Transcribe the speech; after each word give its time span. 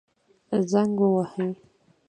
زنګ 0.71 0.97
ووهئ 1.01 1.51